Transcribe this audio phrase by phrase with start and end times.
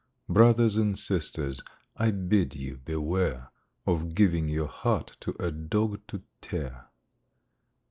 [0.27, 1.61] Brothers and sisters,
[1.95, 3.51] I bid you beware
[3.85, 6.87] Of giving your heart to a dog to tear.